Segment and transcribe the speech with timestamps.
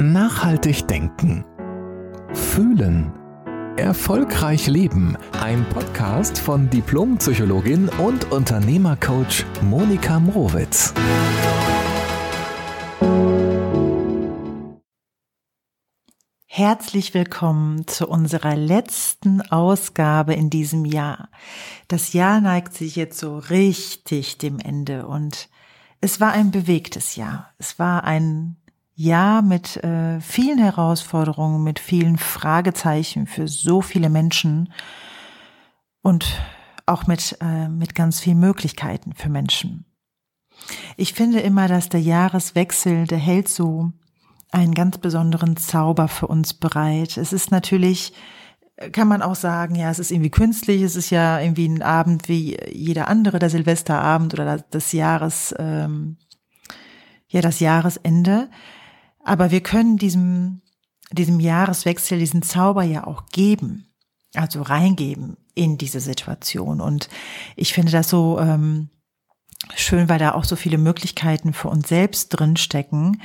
[0.00, 1.44] Nachhaltig denken.
[2.32, 3.12] Fühlen.
[3.76, 5.16] Erfolgreich leben.
[5.40, 10.92] Ein Podcast von Diplompsychologin und Unternehmercoach Monika Mrowitz.
[16.46, 21.28] Herzlich willkommen zu unserer letzten Ausgabe in diesem Jahr.
[21.86, 25.48] Das Jahr neigt sich jetzt so richtig dem Ende und
[26.00, 27.52] es war ein bewegtes Jahr.
[27.58, 28.56] Es war ein
[28.94, 34.72] Jahr mit äh, vielen Herausforderungen, mit vielen Fragezeichen für so viele Menschen
[36.02, 36.40] und
[36.86, 39.86] auch mit, äh, mit ganz vielen Möglichkeiten für Menschen.
[40.96, 43.90] Ich finde immer, dass der Jahreswechsel, der hält so
[44.52, 47.16] einen ganz besonderen Zauber für uns bereit.
[47.16, 48.12] Es ist natürlich,
[48.92, 52.28] kann man auch sagen, ja, es ist irgendwie künstlich, es ist ja irgendwie ein Abend
[52.28, 56.18] wie jeder andere, der Silvesterabend oder das Jahres, ähm,
[57.26, 58.48] ja, das Jahresende.
[59.24, 60.62] Aber wir können diesem,
[61.10, 63.88] diesem Jahreswechsel diesen Zauber ja auch geben,
[64.34, 66.80] also reingeben in diese Situation.
[66.80, 67.08] Und
[67.56, 68.90] ich finde das so ähm,
[69.74, 73.22] schön, weil da auch so viele Möglichkeiten für uns selbst drinstecken.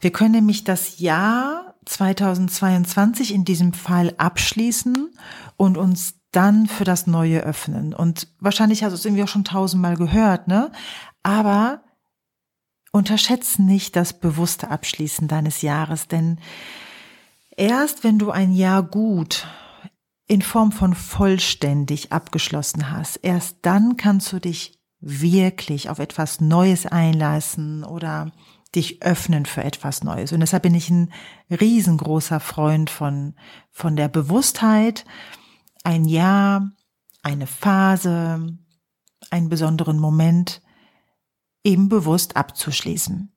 [0.00, 5.10] Wir können nämlich das Jahr 2022 in diesem Fall abschließen
[5.56, 7.94] und uns dann für das Neue öffnen.
[7.94, 10.72] Und wahrscheinlich hast du es irgendwie auch schon tausendmal gehört, ne?
[11.22, 11.82] Aber
[12.92, 16.38] unterschätze nicht das bewusste Abschließen deines Jahres, denn
[17.56, 19.46] erst wenn du ein Jahr gut
[20.26, 26.86] in Form von vollständig abgeschlossen hast, erst dann kannst du dich wirklich auf etwas Neues
[26.86, 28.30] einlassen oder
[28.74, 30.32] dich öffnen für etwas Neues.
[30.32, 31.12] Und deshalb bin ich ein
[31.50, 33.34] riesengroßer Freund von,
[33.70, 35.04] von der Bewusstheit,
[35.82, 36.70] ein Jahr,
[37.22, 38.56] eine Phase,
[39.30, 40.62] einen besonderen Moment
[41.64, 43.32] eben bewusst abzuschließen.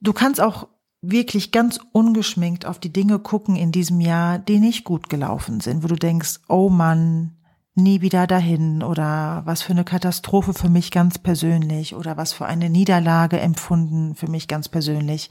[0.00, 0.68] Du kannst auch
[1.02, 5.82] wirklich ganz ungeschminkt auf die Dinge gucken in diesem Jahr, die nicht gut gelaufen sind,
[5.82, 7.36] wo du denkst, oh Mann,
[7.74, 12.46] nie wieder dahin oder was für eine Katastrophe für mich ganz persönlich oder was für
[12.46, 15.30] eine Niederlage empfunden für mich ganz persönlich.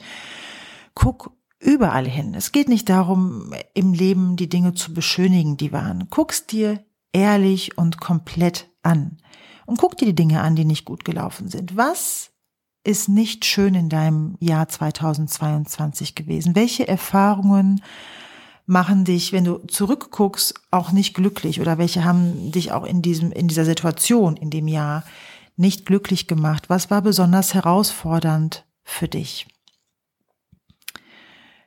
[0.94, 2.36] Guck überall hin.
[2.36, 6.08] Es geht nicht darum, im Leben die Dinge zu beschönigen, die waren.
[6.10, 6.84] Guck's dir
[7.14, 9.18] ehrlich und komplett an.
[9.66, 11.78] Und guck dir die Dinge an, die nicht gut gelaufen sind.
[11.78, 12.32] Was
[12.84, 16.56] ist nicht schön in deinem Jahr 2022 gewesen?
[16.56, 17.82] Welche Erfahrungen
[18.66, 23.32] machen dich, wenn du zurückguckst, auch nicht glücklich oder welche haben dich auch in diesem,
[23.32, 25.04] in dieser Situation, in dem Jahr
[25.56, 26.70] nicht glücklich gemacht?
[26.70, 29.48] Was war besonders herausfordernd für dich?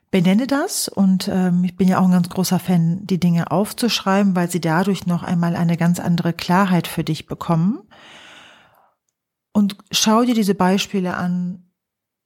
[0.09, 4.35] Benenne das und ähm, ich bin ja auch ein ganz großer Fan, die Dinge aufzuschreiben,
[4.35, 7.81] weil sie dadurch noch einmal eine ganz andere Klarheit für dich bekommen.
[9.51, 11.71] Und schau dir diese Beispiele an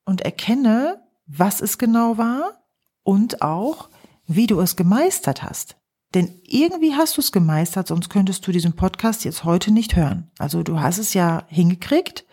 [0.05, 2.63] und erkenne, was es genau war
[3.03, 3.89] und auch,
[4.27, 5.77] wie du es gemeistert hast.
[6.13, 10.29] Denn irgendwie hast du es gemeistert, sonst könntest du diesen Podcast jetzt heute nicht hören.
[10.37, 12.25] Also du hast es ja hingekriegt,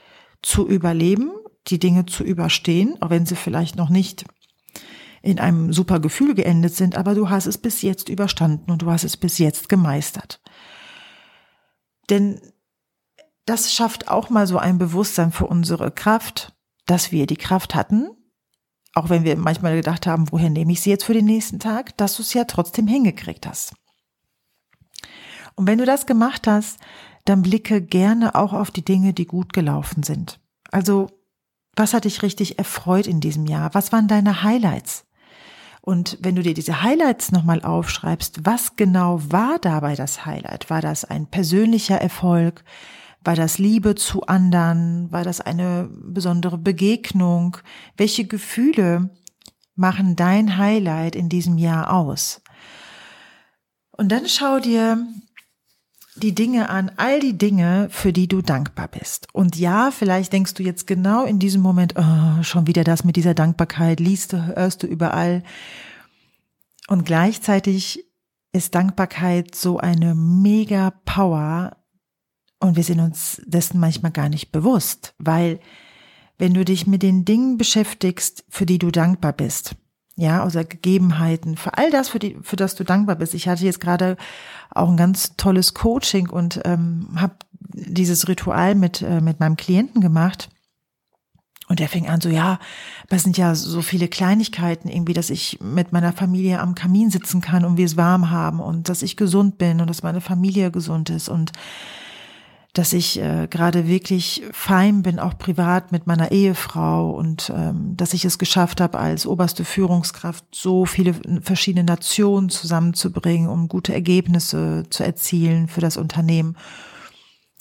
[0.42, 1.30] zu überleben,
[1.68, 4.24] die Dinge zu überstehen, auch wenn sie vielleicht noch nicht
[5.28, 8.90] in einem super Gefühl geendet sind, aber du hast es bis jetzt überstanden und du
[8.90, 10.40] hast es bis jetzt gemeistert.
[12.10, 12.40] Denn
[13.44, 16.54] das schafft auch mal so ein Bewusstsein für unsere Kraft,
[16.86, 18.08] dass wir die Kraft hatten,
[18.94, 21.96] auch wenn wir manchmal gedacht haben, woher nehme ich sie jetzt für den nächsten Tag,
[21.96, 23.74] dass du es ja trotzdem hingekriegt hast.
[25.54, 26.78] Und wenn du das gemacht hast,
[27.24, 30.40] dann blicke gerne auch auf die Dinge, die gut gelaufen sind.
[30.70, 31.10] Also,
[31.76, 33.74] was hat dich richtig erfreut in diesem Jahr?
[33.74, 35.04] Was waren deine Highlights?
[35.88, 40.68] Und wenn du dir diese Highlights nochmal aufschreibst, was genau war dabei das Highlight?
[40.68, 42.62] War das ein persönlicher Erfolg?
[43.24, 45.10] War das Liebe zu anderen?
[45.12, 47.56] War das eine besondere Begegnung?
[47.96, 49.08] Welche Gefühle
[49.76, 52.42] machen dein Highlight in diesem Jahr aus?
[53.90, 55.06] Und dann schau dir
[56.18, 59.28] die Dinge an, all die Dinge, für die du dankbar bist.
[59.32, 63.16] Und ja, vielleicht denkst du jetzt genau in diesem Moment, oh, schon wieder das mit
[63.16, 65.42] dieser Dankbarkeit, liest du, hörst du überall.
[66.88, 68.04] Und gleichzeitig
[68.52, 71.76] ist Dankbarkeit so eine mega Power,
[72.60, 75.60] und wir sind uns dessen manchmal gar nicht bewusst, weil
[76.38, 79.76] wenn du dich mit den Dingen beschäftigst, für die du dankbar bist,
[80.18, 83.34] ja, außer Gegebenheiten, für all das, für, die, für das du dankbar bist.
[83.34, 84.16] Ich hatte jetzt gerade
[84.70, 87.36] auch ein ganz tolles Coaching und ähm, habe
[87.72, 90.48] dieses Ritual mit, äh, mit meinem Klienten gemacht.
[91.68, 92.58] Und er fing an so, ja,
[93.08, 97.40] das sind ja so viele Kleinigkeiten irgendwie, dass ich mit meiner Familie am Kamin sitzen
[97.40, 100.72] kann und wir es warm haben und dass ich gesund bin und dass meine Familie
[100.72, 101.52] gesund ist und
[102.78, 108.14] dass ich äh, gerade wirklich fein bin, auch privat mit meiner Ehefrau und ähm, dass
[108.14, 114.84] ich es geschafft habe, als oberste Führungskraft so viele verschiedene Nationen zusammenzubringen, um gute Ergebnisse
[114.90, 116.56] zu erzielen für das Unternehmen.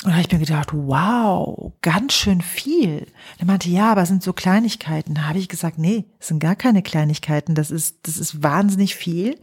[0.03, 3.07] Und da habe ich mir gedacht, wow, ganz schön viel.
[3.39, 5.15] Er meinte, ja, aber sind so Kleinigkeiten.
[5.15, 7.55] Da habe ich gesagt, nee, sind gar keine Kleinigkeiten.
[7.55, 9.39] Das ist, das ist wahnsinnig viel.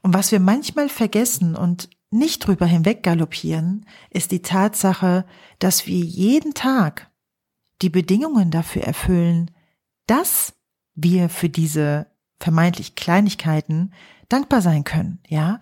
[0.00, 5.24] Und was wir manchmal vergessen und nicht drüber hinweg galoppieren, ist die Tatsache,
[5.58, 7.10] dass wir jeden Tag
[7.80, 9.50] die Bedingungen dafür erfüllen,
[10.06, 10.54] dass
[10.94, 12.06] wir für diese
[12.38, 13.92] vermeintlich Kleinigkeiten
[14.28, 15.60] dankbar sein können, ja.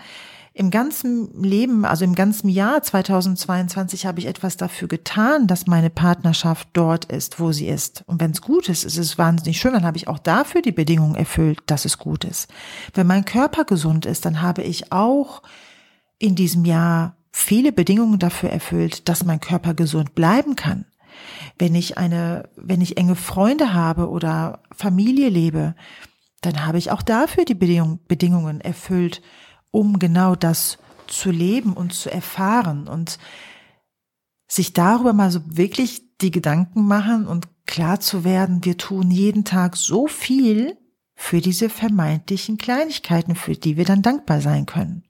[0.53, 5.91] Im ganzen Leben, also im ganzen Jahr 2022 habe ich etwas dafür getan, dass meine
[5.91, 8.03] Partnerschaft dort ist, wo sie ist.
[8.07, 10.73] Und wenn es gut ist, ist es wahnsinnig schön, dann habe ich auch dafür die
[10.73, 12.53] Bedingungen erfüllt, dass es gut ist.
[12.95, 15.43] Wenn mein Körper gesund ist, dann habe ich auch
[16.21, 20.85] in diesem Jahr viele Bedingungen dafür erfüllt, dass mein Körper gesund bleiben kann.
[21.59, 25.75] Wenn ich eine, wenn ich enge Freunde habe oder Familie lebe,
[26.43, 29.23] dann habe ich auch dafür die Bedingung, Bedingungen erfüllt,
[29.71, 33.19] um genau das zu leben und zu erfahren und
[34.47, 39.45] sich darüber mal so wirklich die Gedanken machen und klar zu werden, wir tun jeden
[39.45, 40.77] Tag so viel
[41.15, 45.05] für diese vermeintlichen Kleinigkeiten, für die wir dann dankbar sein können.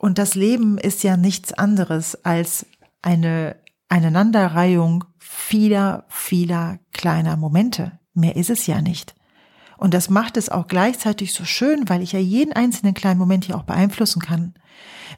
[0.00, 2.64] Und das Leben ist ja nichts anderes als
[3.02, 3.56] eine
[3.90, 7.98] Aneinanderreihung vieler, vieler kleiner Momente.
[8.14, 9.14] Mehr ist es ja nicht.
[9.76, 13.44] Und das macht es auch gleichzeitig so schön, weil ich ja jeden einzelnen kleinen Moment
[13.44, 14.54] hier auch beeinflussen kann.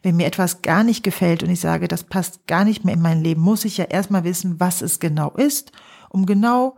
[0.03, 3.03] Wenn mir etwas gar nicht gefällt und ich sage, das passt gar nicht mehr in
[3.03, 5.71] mein Leben, muss ich ja erstmal wissen, was es genau ist,
[6.11, 6.75] um genau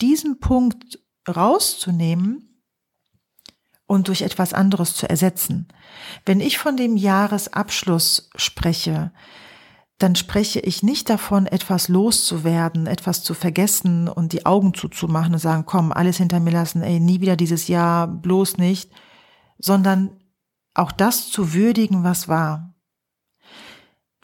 [0.00, 2.49] diesen Punkt rauszunehmen
[3.90, 5.66] und durch etwas anderes zu ersetzen.
[6.24, 9.10] Wenn ich von dem Jahresabschluss spreche,
[9.98, 15.40] dann spreche ich nicht davon, etwas loszuwerden, etwas zu vergessen und die Augen zuzumachen und
[15.40, 18.92] sagen, komm, alles hinter mir lassen, ey, nie wieder dieses Jahr, bloß nicht,
[19.58, 20.10] sondern
[20.72, 22.72] auch das zu würdigen, was war.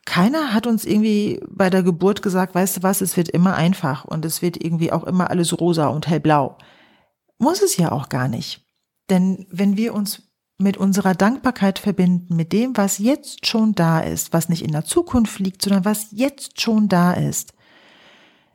[0.04, 4.04] Keiner hat uns irgendwie bei der Geburt gesagt, weißt du was, es wird immer einfach
[4.04, 6.56] und es wird irgendwie auch immer alles rosa und hellblau.
[7.38, 8.65] Muss es ja auch gar nicht.
[9.10, 10.22] Denn wenn wir uns
[10.58, 14.84] mit unserer Dankbarkeit verbinden, mit dem, was jetzt schon da ist, was nicht in der
[14.84, 17.52] Zukunft liegt, sondern was jetzt schon da ist,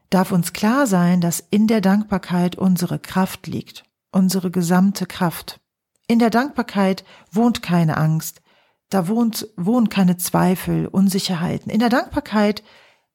[0.10, 5.60] darf uns klar sein, dass in der Dankbarkeit unsere Kraft liegt, unsere gesamte Kraft.
[6.08, 8.42] In der Dankbarkeit wohnt keine Angst,
[8.90, 11.72] da wohnt, wohnen keine Zweifel, Unsicherheiten.
[11.72, 12.64] In der Dankbarkeit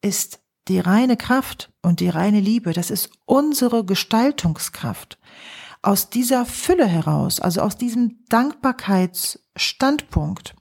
[0.01, 5.19] ist die reine Kraft und die reine Liebe, das ist unsere Gestaltungskraft
[5.87, 10.57] aus dieser Fülle heraus, also aus diesem Dankbarkeitsstandpunkt,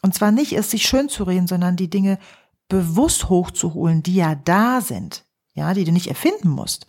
[0.00, 2.18] und zwar nicht es sich schön zu reden, sondern die Dinge
[2.68, 6.86] bewusst hochzuholen, die ja da sind, ja, die du nicht erfinden musst.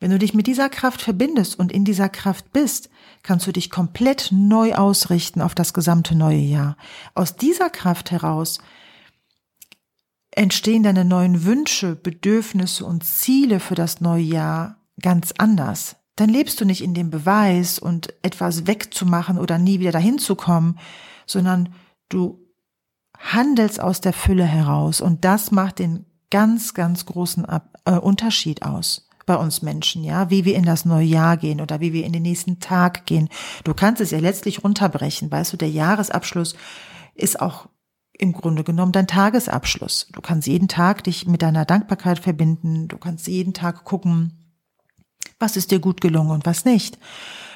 [0.00, 2.90] Wenn du dich mit dieser Kraft verbindest und in dieser Kraft bist,
[3.22, 6.76] kannst du dich komplett neu ausrichten auf das gesamte neue Jahr.
[7.14, 8.58] Aus dieser Kraft heraus
[10.30, 16.60] entstehen deine neuen Wünsche, Bedürfnisse und Ziele für das neue Jahr ganz anders dann lebst
[16.60, 20.78] du nicht in dem Beweis und etwas wegzumachen oder nie wieder dahin zu kommen,
[21.26, 21.70] sondern
[22.10, 22.38] du
[23.16, 27.46] handelst aus der Fülle heraus und das macht den ganz, ganz großen
[27.84, 31.80] äh, Unterschied aus bei uns Menschen, ja, wie wir in das neue Jahr gehen oder
[31.80, 33.28] wie wir in den nächsten Tag gehen.
[33.64, 36.54] Du kannst es ja letztlich runterbrechen, weißt du, der Jahresabschluss
[37.14, 37.68] ist auch
[38.12, 40.08] im Grunde genommen dein Tagesabschluss.
[40.12, 44.39] Du kannst jeden Tag dich mit deiner Dankbarkeit verbinden, du kannst jeden Tag gucken,
[45.40, 46.98] was ist dir gut gelungen und was nicht.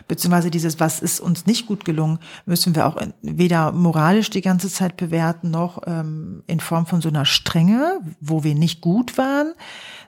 [0.08, 4.68] Beziehungsweise dieses, was ist uns nicht gut gelungen, müssen wir auch weder moralisch die ganze
[4.68, 9.54] Zeit bewerten, noch ähm, in Form von so einer Strenge, wo wir nicht gut waren,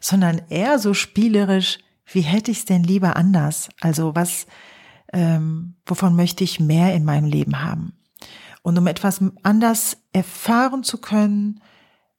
[0.01, 1.79] sondern eher so spielerisch,
[2.13, 3.69] wie hätte ich es denn lieber anders?
[3.81, 4.47] Also was,
[5.13, 7.95] ähm, wovon möchte ich mehr in meinem Leben haben?
[8.63, 11.61] Und um etwas anders erfahren zu können,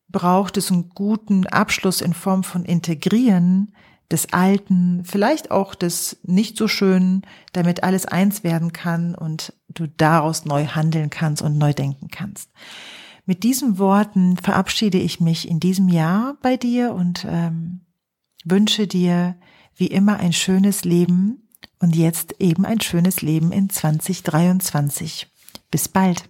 [0.10, 3.74] braucht es einen guten Abschluss in Form von Integrieren,
[4.12, 7.24] des Alten, vielleicht auch des nicht so Schönen,
[7.54, 12.50] damit alles eins werden kann und du daraus neu handeln kannst und neu denken kannst.
[13.26, 17.82] Mit diesen Worten verabschiede ich mich in diesem Jahr bei dir und ähm,
[18.46, 19.36] wünsche dir
[19.76, 21.50] wie immer ein schönes Leben
[21.80, 25.28] und jetzt eben ein schönes Leben in 2023.
[25.70, 26.30] Bis bald.